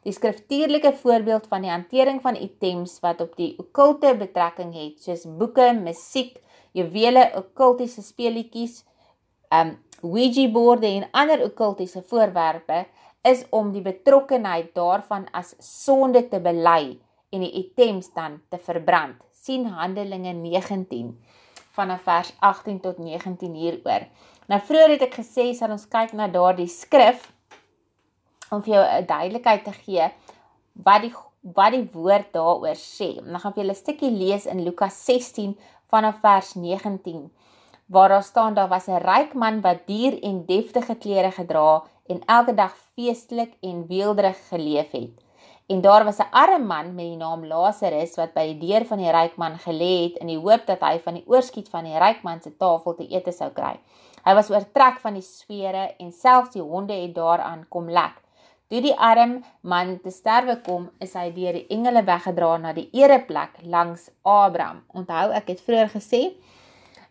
Die 0.07 0.15
skriftuurlike 0.15 0.93
voorbeeld 1.03 1.47
van 1.51 1.63
die 1.63 1.71
hantering 1.71 2.21
van 2.25 2.39
items 2.39 2.99
wat 3.05 3.21
op 3.21 3.37
die 3.37 3.53
okkulte 3.61 4.15
betrekking 4.19 4.73
het, 4.75 5.03
soos 5.03 5.27
boeke, 5.39 5.73
musiek, 5.77 6.39
juwele, 6.73 7.29
okkultiese 7.39 8.03
speletjies, 8.03 8.83
um 9.55 9.77
Ouija-borde 10.07 10.87
en 10.87 11.09
ander 11.11 11.43
okkultiese 11.43 12.05
voorwerpe, 12.07 12.85
is 13.27 13.43
om 13.51 13.73
die 13.75 13.83
betrokkenheid 13.83 14.71
daarvan 14.77 15.27
as 15.35 15.57
sonde 15.59 16.23
te 16.31 16.39
bely 16.41 16.95
en 17.35 17.43
die 17.43 17.51
items 17.65 18.13
dan 18.15 18.39
te 18.49 18.61
verbrand. 18.63 19.19
sien 19.39 19.67
Handelinge 19.67 20.33
19 20.35 21.13
vanaf 21.79 22.03
vers 22.03 22.33
18 22.41 22.81
tot 22.81 22.99
19 22.99 23.55
hieroor. 23.55 24.07
Nou 24.49 24.61
vroeër 24.65 24.95
het 24.95 25.03
ek 25.05 25.19
gesê 25.21 25.51
sal 25.57 25.75
ons 25.75 25.85
kyk 25.93 26.15
na 26.17 26.27
daardie 26.33 26.71
skrif 26.73 27.27
om 28.49 28.63
vir 28.65 28.75
jou 28.75 28.85
'n 28.85 29.07
duidelikheid 29.07 29.65
te 29.65 29.75
gee 29.85 30.07
wat 30.87 31.03
die 31.03 31.15
wat 31.43 31.73
die 31.73 31.89
woord 31.93 32.33
daaroor 32.33 32.77
sê. 32.77 33.21
Dan 33.21 33.41
gaan 33.41 33.53
ek 33.53 33.55
vir 33.55 33.65
julle 33.65 33.77
'n 33.77 33.85
stukkie 33.85 34.11
lees 34.11 34.47
in 34.47 34.65
Lukas 34.65 35.05
16 35.05 35.57
vanaf 35.91 36.21
vers 36.21 36.55
19 36.55 37.31
waar 37.89 38.09
daar 38.09 38.23
staan 38.23 38.55
daar 38.55 38.69
was 38.69 38.89
'n 38.89 39.05
ryk 39.05 39.35
man 39.35 39.61
wat 39.61 39.87
duur 39.87 40.23
en 40.23 40.47
deftige 40.47 40.95
klere 40.95 41.31
gedra 41.31 41.83
en 42.07 42.25
elke 42.27 42.55
dag 42.55 42.75
feestelik 42.95 43.53
en 43.61 43.87
weelderig 43.87 44.49
geleef 44.49 44.91
het. 44.91 45.28
En 45.69 45.81
daar 45.81 46.05
was 46.05 46.19
'n 46.19 46.31
arme 46.31 46.65
man 46.65 46.95
met 46.95 47.05
die 47.05 47.17
naam 47.17 47.47
Lazarus 47.47 48.15
wat 48.17 48.33
by 48.33 48.45
die 48.53 48.69
deur 48.69 48.85
van 48.87 48.99
die 48.99 49.11
ryk 49.11 49.37
man 49.37 49.59
gelê 49.59 50.05
het 50.05 50.17
in 50.17 50.27
die 50.27 50.39
hoop 50.39 50.67
dat 50.67 50.81
hy 50.81 50.99
van 50.99 51.15
die 51.15 51.25
oorskiet 51.27 51.69
van 51.69 51.85
die 51.85 51.99
ryk 51.99 52.23
man 52.23 52.41
se 52.43 52.57
tafel 52.57 52.95
te 52.95 53.07
eet 53.13 53.35
sou 53.35 53.51
kry. 53.51 53.77
Hy 54.25 54.35
was 54.35 54.51
oortrek 54.51 54.99
van 55.01 55.15
die 55.15 55.23
swere 55.23 55.95
en 55.99 56.13
selfs 56.13 56.51
die 56.51 56.63
honde 56.63 56.93
het 56.93 57.15
daaraan 57.15 57.67
kom 57.69 57.91
lek. 57.91 58.17
Toe 58.69 58.81
die 58.81 58.95
arm 59.01 59.45
man 59.61 60.01
te 60.01 60.11
sterwe 60.11 60.61
kom, 60.61 60.91
is 61.01 61.15
hy 61.15 61.31
deur 61.33 61.53
die 61.53 61.67
engele 61.73 62.03
weggedra 62.05 62.57
na 62.57 62.73
die 62.73 62.89
ereplek 62.93 63.63
langs 63.63 64.11
Abraham. 64.23 64.83
Onthou, 64.93 65.31
ek 65.33 65.49
het 65.49 65.61
vroeër 65.61 65.89
gesê, 65.89 66.23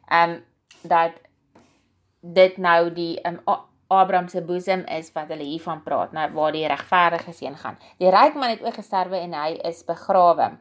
ehm 0.09 0.29
um, 0.29 0.43
dat 0.81 1.11
dit 2.21 2.57
nou 2.57 2.89
die 2.93 3.17
um, 3.25 3.39
Abraham 3.87 4.27
se 4.27 4.41
boesem 4.41 4.83
is 4.91 5.11
wat 5.15 5.31
hulle 5.31 5.45
hiervan 5.47 5.83
praat, 5.83 6.11
nou 6.15 6.27
waar 6.35 6.51
die 6.55 6.67
regverdige 6.67 7.33
seun 7.33 7.55
gaan. 7.57 7.77
Die 8.01 8.11
ryk 8.11 8.35
man 8.35 8.51
het 8.55 8.63
ook 8.65 8.79
gesterwe 8.79 9.21
en 9.23 9.33
hy 9.37 9.55
is 9.69 9.83
begrawe. 9.87 10.51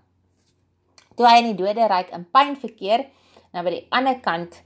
Toe 1.16 1.26
hy 1.26 1.36
in 1.40 1.50
die 1.50 1.58
dode 1.58 1.88
ryk 1.90 2.12
in 2.14 2.26
pyn 2.30 2.56
verkeer, 2.60 3.06
nou 3.52 3.64
by 3.66 3.76
die 3.78 3.84
ander 3.90 4.18
kant 4.22 4.62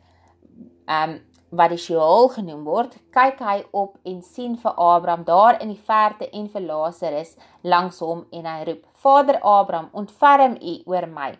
ehm 0.86 1.16
um, 1.16 1.18
wat 1.50 1.72
die 1.72 1.80
Sheol 1.82 2.28
genoem 2.30 2.60
word, 2.62 2.92
kyk 3.10 3.40
hy 3.42 3.56
op 3.74 3.96
en 4.06 4.20
sien 4.22 4.52
vir 4.62 4.76
Abraham 4.78 5.24
daar 5.26 5.56
in 5.58 5.72
die 5.72 5.82
verte 5.88 6.28
en 6.30 6.44
vir 6.52 6.62
Lazarus 6.62 7.32
langs 7.66 7.98
hom 7.98 8.20
en 8.30 8.46
hy 8.46 8.60
roep: 8.68 8.84
"Vader 9.02 9.40
Abraham, 9.42 9.88
ontferm 9.92 10.54
U 10.62 10.74
oor 10.86 11.08
my." 11.10 11.32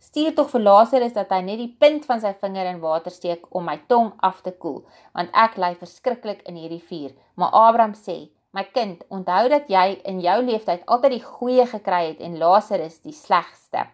Stuur 0.00 0.32
tog 0.32 0.48
vir 0.48 0.62
Lazarus 0.64 1.12
dat 1.12 1.28
hy 1.34 1.42
net 1.44 1.58
die 1.60 1.72
punt 1.82 2.06
van 2.08 2.22
sy 2.22 2.30
vinger 2.40 2.70
in 2.70 2.78
water 2.80 3.12
steek 3.12 3.42
om 3.52 3.66
my 3.68 3.74
tong 3.92 4.06
af 4.24 4.38
te 4.40 4.52
koel, 4.62 4.78
want 5.12 5.34
ek 5.36 5.58
ly 5.60 5.74
verskriklik 5.76 6.38
in 6.48 6.56
hierdie 6.56 6.80
vuur. 6.80 7.10
Maar 7.36 7.52
Abraham 7.58 7.92
sê: 7.92 8.30
"My 8.56 8.64
kind, 8.72 9.02
onthou 9.12 9.50
dat 9.52 9.68
jy 9.68 10.00
in 10.08 10.22
jou 10.24 10.38
lewenstyd 10.40 10.86
altyd 10.86 11.12
die 11.12 11.24
goeie 11.24 11.66
gekry 11.72 12.00
het 12.06 12.22
en 12.24 12.38
Lazarus 12.40 12.96
die 13.04 13.12
slegste. 13.12 13.84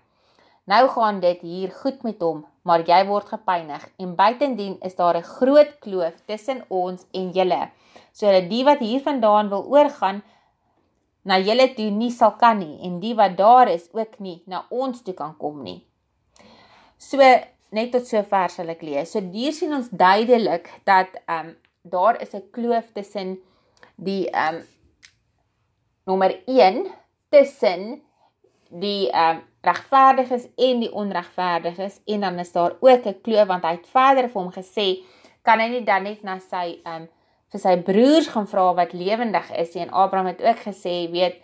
Nou 0.71 0.87
gaan 0.95 1.19
dit 1.21 1.43
hier 1.43 1.75
goed 1.83 2.07
met 2.07 2.23
hom, 2.23 2.47
maar 2.63 2.87
jy 2.87 3.01
word 3.11 3.27
gepynig 3.35 3.89
en 3.99 4.15
buitendien 4.15 4.79
is 4.83 4.95
daar 4.95 5.19
'n 5.19 5.23
groot 5.23 5.75
kloof 5.81 6.23
tussen 6.27 6.63
ons 6.69 7.05
en 7.13 7.33
julle, 7.33 7.71
sodat 8.13 8.49
die 8.49 8.65
wat 8.65 8.79
hiervandaan 8.79 9.49
wil 9.49 9.67
oorgaan 9.67 10.23
na 11.25 11.39
julle 11.39 11.75
toe 11.75 11.91
nie 11.91 12.11
sal 12.11 12.37
kan 12.39 12.59
nie 12.59 12.79
en 12.83 13.01
die 13.01 13.15
wat 13.15 13.37
daar 13.37 13.69
is 13.69 13.89
ook 13.93 14.21
nie 14.21 14.43
na 14.47 14.65
ons 14.71 15.03
toe 15.03 15.15
kan 15.15 15.37
kom 15.37 15.63
nie." 15.63 15.86
So 16.99 17.21
net 17.76 17.93
tot 17.93 18.07
sover 18.09 18.50
sal 18.53 18.71
ek 18.73 18.83
lees. 18.87 19.12
So 19.12 19.21
hier 19.21 19.53
sien 19.53 19.75
ons 19.76 19.91
duidelik 19.91 20.71
dat 20.88 21.12
ehm 21.26 21.53
um, 21.53 21.55
daar 21.87 22.21
is 22.21 22.35
'n 22.35 22.43
kloof 22.50 22.93
tussen 22.95 23.38
die 23.97 24.31
ehm 24.31 24.57
um, 24.57 24.62
nommer 26.05 26.35
1 26.47 26.87
tussen 27.31 28.03
die 28.70 29.11
ehm 29.11 29.37
um, 29.37 29.42
regverdiges 29.62 30.49
en 30.57 30.81
die 30.81 30.92
onregverdiges 30.92 32.01
en 32.07 32.20
dan 32.20 32.38
is 32.38 32.53
daar 32.53 32.75
ook 32.81 33.07
'n 33.07 33.20
kloof 33.23 33.47
want 33.47 33.64
hy 33.64 33.75
het 33.77 33.87
verder 33.87 34.29
vir 34.29 34.42
hom 34.42 34.53
gesê 34.53 35.05
kan 35.42 35.61
hy 35.61 35.68
nie 35.68 35.85
dan 35.85 36.03
net 36.03 36.23
na 36.23 36.38
sy 36.38 36.81
ehm 36.85 37.03
um, 37.03 37.09
vir 37.53 37.61
sy 37.61 37.77
broers 37.77 38.29
gaan 38.29 38.47
vra 38.47 38.75
wat 38.75 38.92
lewendig 38.92 39.51
is 39.53 39.75
en 39.77 39.90
Abraham 39.90 40.27
het 40.27 40.42
ook 40.42 40.61
gesê 40.66 41.11
weet 41.11 41.42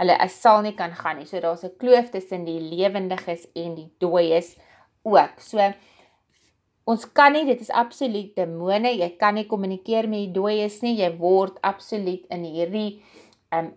hulle 0.00 0.28
sal 0.28 0.62
nie 0.62 0.74
kan 0.74 0.94
gaan 0.94 1.18
nie. 1.18 1.26
So 1.26 1.40
daar's 1.40 1.64
'n 1.64 1.76
kloof 1.78 2.10
tussen 2.10 2.44
die 2.44 2.60
lewendiges 2.60 3.46
en 3.54 3.74
die 3.74 3.90
dooies 3.98 4.56
ook. 5.02 5.40
So 5.40 5.72
ons 6.90 7.06
kan 7.14 7.32
nie, 7.32 7.44
dit 7.46 7.60
is 7.60 7.70
absoluut 7.70 8.34
demone. 8.36 8.92
Jy 8.98 9.10
kan 9.20 9.36
nie 9.38 9.46
kommunikeer 9.50 10.08
met 10.10 10.26
die 10.26 10.34
dooies 10.34 10.80
nie. 10.82 10.96
Jy 10.98 11.12
word 11.20 11.60
absoluut 11.66 12.26
in 12.32 12.46
hierdie 12.48 12.90
um 13.54 13.72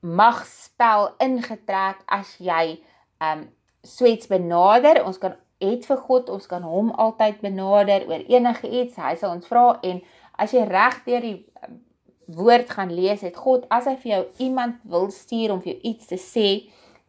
magspel 0.00 1.10
ingetrek 1.20 2.00
as 2.08 2.36
jy 2.40 2.80
um 3.24 3.46
sweets 3.84 4.28
benader. 4.30 5.02
Ons 5.04 5.20
kan 5.20 5.36
het 5.60 5.84
vir 5.84 6.00
God, 6.06 6.30
ons 6.32 6.46
kan 6.48 6.64
hom 6.64 6.88
altyd 6.96 7.42
benader 7.44 8.06
oor 8.08 8.24
enige 8.32 8.68
iets. 8.68 8.96
Hy 8.96 9.14
sal 9.20 9.36
ons 9.36 9.48
vra 9.48 9.74
en 9.84 10.00
as 10.40 10.54
jy 10.56 10.64
reg 10.68 11.02
deur 11.04 11.24
die 11.24 11.38
woord 12.30 12.70
gaan 12.70 12.92
lees, 12.94 13.24
het 13.26 13.36
God 13.36 13.66
as 13.74 13.88
hy 13.90 13.96
vir 14.00 14.12
jou 14.12 14.22
iemand 14.46 14.78
wil 14.88 15.10
stuur 15.12 15.52
om 15.54 15.60
vir 15.60 15.74
jou 15.74 15.80
iets 15.92 16.08
te 16.12 16.18
sê, 16.20 16.48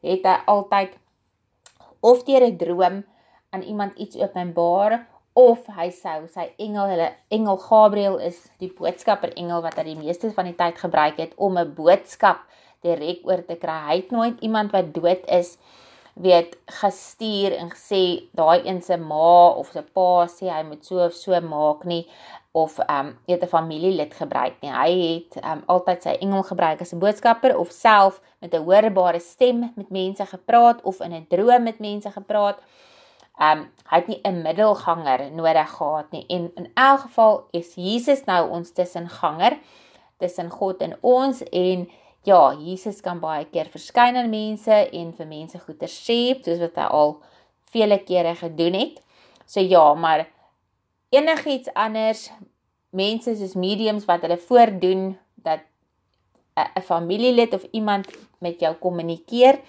het 0.03 0.25
hy 0.25 0.37
altyd 0.49 0.97
of 2.01 2.25
deur 2.25 2.43
'n 2.47 2.57
droom 2.57 3.03
aan 3.51 3.61
iemand 3.61 3.97
iets 3.97 4.15
openbaar 4.15 5.07
of 5.33 5.67
hy 5.75 5.89
sou 5.95 6.25
sy 6.31 6.49
engel 6.59 6.89
hulle 6.91 7.09
engel 7.31 7.59
Gabriël 7.59 8.17
is 8.23 8.39
die 8.63 8.71
boodskapper 8.75 9.33
engel 9.39 9.61
wat 9.63 9.77
hy 9.79 9.83
die 9.91 9.99
meeste 9.99 10.31
van 10.35 10.47
die 10.47 10.55
tyd 10.55 10.79
gebruik 10.79 11.19
het 11.19 11.35
om 11.35 11.57
'n 11.57 11.73
boodskap 11.75 12.43
direk 12.83 13.23
oor 13.27 13.43
te 13.45 13.55
kry. 13.55 13.79
Hy 13.87 13.95
het 13.95 14.11
nooit 14.11 14.39
iemand 14.41 14.71
wat 14.71 14.93
dood 14.93 15.23
is 15.27 15.57
weet 16.13 16.57
gestuur 16.65 17.55
en 17.55 17.69
gesê 17.71 18.27
daai 18.35 18.67
een 18.67 18.81
se 18.81 18.97
ma 18.97 19.49
of 19.55 19.71
se 19.71 19.81
pa 19.81 20.27
sê 20.27 20.49
hy 20.51 20.63
moet 20.63 20.85
so 20.85 21.05
of 21.05 21.13
so 21.13 21.39
maak 21.41 21.85
nie 21.85 22.07
of 22.51 22.79
ehm 22.79 23.07
um, 23.07 23.17
het 23.27 23.43
'n 23.43 23.47
familielid 23.47 24.13
gebruik 24.13 24.61
nie. 24.61 24.71
Hy 24.71 24.91
het 25.13 25.43
ehm 25.43 25.57
um, 25.57 25.63
altyd 25.67 26.03
sy 26.03 26.17
engel 26.19 26.43
gebruik 26.43 26.81
as 26.81 26.93
'n 26.93 26.99
boodskapper 26.99 27.57
of 27.57 27.71
self 27.71 28.21
met 28.39 28.53
'n 28.53 28.63
hoorbare 28.63 29.19
stem 29.19 29.71
met 29.75 29.89
mense 29.89 30.25
gepraat 30.25 30.81
of 30.81 30.99
in 30.99 31.13
'n 31.13 31.25
droom 31.29 31.63
met 31.63 31.79
mense 31.79 32.11
gepraat. 32.11 32.59
Ehm 33.41 33.59
um, 33.59 33.69
hy 33.91 33.97
het 33.97 34.07
nie 34.07 34.21
'n 34.23 34.41
middelganger 34.41 35.31
nodig 35.31 35.69
gehad 35.69 36.11
nie 36.11 36.25
en 36.27 36.51
in 36.55 36.71
elk 36.73 36.99
geval 36.99 37.47
is 37.51 37.75
Jesus 37.75 38.23
nou 38.25 38.49
ons 38.49 38.71
tussenganger 38.71 39.57
tussen 40.17 40.49
God 40.49 40.81
en 40.81 40.95
ons 41.01 41.43
en 41.43 41.89
ja, 42.23 42.53
Jesus 42.53 43.01
kan 43.01 43.19
baie 43.19 43.45
keer 43.49 43.65
verskyn 43.73 44.15
aan 44.15 44.29
mense 44.29 44.73
en 44.73 45.13
vir 45.17 45.27
mense 45.27 45.59
goeie 45.59 45.89
sê 45.89 46.19
soos 46.45 46.61
wat 46.61 46.77
hy 46.77 46.87
al 46.99 47.15
vele 47.73 47.97
kere 48.05 48.35
gedoen 48.35 48.77
het. 48.77 49.01
So 49.45 49.59
ja, 49.59 49.93
maar 49.93 50.27
enigiets 51.09 51.71
anders 51.73 52.29
mense 52.89 53.35
soos 53.35 53.55
mediums 53.55 54.05
wat 54.05 54.21
hulle 54.21 54.37
voordoen 54.37 55.17
dat 55.35 55.65
'n 56.57 56.81
familielid 56.81 57.53
of 57.53 57.63
iemand 57.71 58.07
met 58.39 58.59
jou 58.59 58.73
kommunikeer 58.75 59.59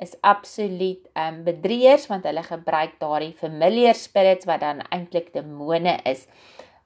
is 0.00 0.16
absoluut 0.26 1.08
um 1.24 1.42
bedrieërs 1.44 2.06
want 2.10 2.24
hulle 2.28 2.42
gebruik 2.46 2.96
daardie 3.02 3.34
familiar 3.36 3.94
spirits 3.94 4.48
wat 4.48 4.64
dan 4.64 4.82
eintlik 4.88 5.32
demone 5.34 5.98
is 6.04 6.26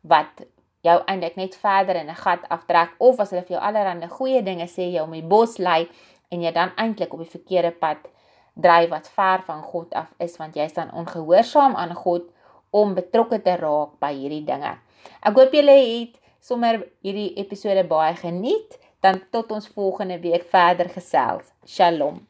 wat 0.03 0.44
jou 0.85 0.98
eintlik 1.09 1.37
net 1.40 1.55
verder 1.57 1.96
in 2.03 2.11
'n 2.11 2.22
gat 2.24 2.42
aftrek 2.48 2.90
of 2.98 3.20
as 3.20 3.31
hulle 3.31 3.46
vir 3.46 3.57
jou 3.57 3.62
allerlei 3.62 4.09
goeie 4.09 4.42
dinge 4.42 4.66
sê 4.66 4.90
jy 4.92 5.00
om 5.00 5.12
die 5.12 5.29
bos 5.35 5.59
lei 5.59 5.88
en 6.31 6.42
jy 6.42 6.53
dan 6.53 6.72
eintlik 6.77 7.12
op 7.14 7.20
die 7.20 7.35
verkeerde 7.37 7.70
pad 7.70 7.98
dryf 8.55 8.90
wat 8.90 9.09
ver 9.09 9.42
van 9.46 9.62
God 9.62 9.94
af 9.94 10.12
is 10.18 10.37
want 10.37 10.55
jy's 10.55 10.74
dan 10.74 10.92
ongehoorsaam 10.92 11.77
aan 11.77 11.94
God 11.94 12.31
om 12.70 12.94
betrokke 12.94 13.42
te 13.42 13.55
raak 13.57 13.98
by 14.03 14.12
hierdie 14.14 14.44
dinge. 14.44 14.74
Ek 15.22 15.37
hoop 15.38 15.55
julle 15.55 15.77
het 15.79 16.18
sommer 16.42 16.83
hierdie 17.07 17.33
episode 17.40 17.87
baie 17.88 18.14
geniet. 18.18 18.79
Dan 19.05 19.20
tot 19.31 19.50
ons 19.53 19.68
volgende 19.68 20.16
week 20.22 20.46
verder 20.48 20.88
gesels. 20.88 21.53
Shalom. 21.68 22.22